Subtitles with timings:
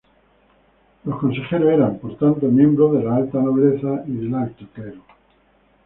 [1.03, 5.01] Los consejeros eran, por tanto, miembros de la alta nobleza y del alto clero.